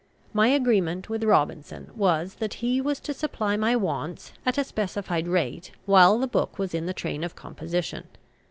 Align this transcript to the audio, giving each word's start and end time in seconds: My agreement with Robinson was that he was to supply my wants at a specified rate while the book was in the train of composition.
My 0.33 0.47
agreement 0.47 1.09
with 1.09 1.23
Robinson 1.23 1.91
was 1.95 2.33
that 2.39 2.55
he 2.55 2.81
was 2.81 2.99
to 3.01 3.13
supply 3.13 3.55
my 3.55 3.75
wants 3.75 4.33
at 4.47 4.57
a 4.57 4.63
specified 4.63 5.27
rate 5.27 5.69
while 5.85 6.17
the 6.17 6.25
book 6.25 6.57
was 6.57 6.73
in 6.73 6.87
the 6.87 6.93
train 6.95 7.23
of 7.23 7.35
composition. 7.35 8.05